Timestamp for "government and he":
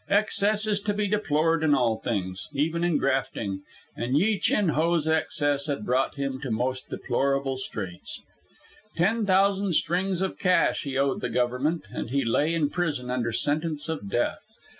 11.29-12.25